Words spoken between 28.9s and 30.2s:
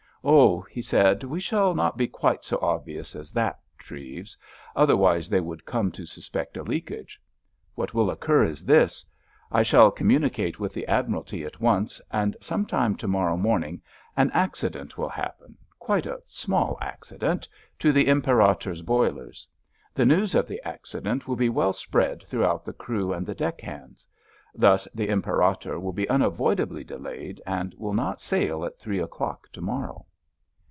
o'clock to morrow."